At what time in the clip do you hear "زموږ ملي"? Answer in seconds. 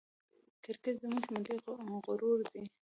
1.01-1.57